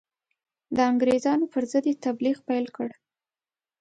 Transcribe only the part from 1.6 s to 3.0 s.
ضد یې تبلیغ پیل کړ.